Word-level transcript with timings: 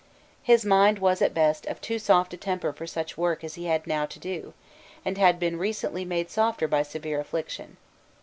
His 0.41 0.65
mind 0.65 0.97
was 0.97 1.21
at 1.21 1.31
best 1.31 1.67
of 1.67 1.79
too 1.79 1.99
soft 1.99 2.33
a 2.33 2.37
temper 2.37 2.73
for 2.73 2.87
such 2.87 3.19
work 3.19 3.43
as 3.43 3.53
he 3.53 3.65
had 3.65 3.85
now 3.85 4.07
to 4.07 4.17
do, 4.17 4.53
and 5.05 5.15
had 5.15 5.39
been 5.39 5.59
recently 5.59 6.05
made 6.05 6.31
softer 6.31 6.67
by 6.67 6.81
severe 6.81 7.19
affliction. 7.19 7.77